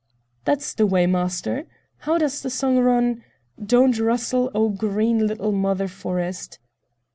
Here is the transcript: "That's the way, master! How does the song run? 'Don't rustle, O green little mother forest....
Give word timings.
"That's 0.45 0.73
the 0.73 0.87
way, 0.87 1.05
master! 1.05 1.67
How 1.99 2.17
does 2.17 2.41
the 2.41 2.49
song 2.49 2.79
run? 2.79 3.23
'Don't 3.63 3.99
rustle, 3.99 4.49
O 4.55 4.69
green 4.69 5.27
little 5.27 5.51
mother 5.51 5.87
forest.... 5.87 6.57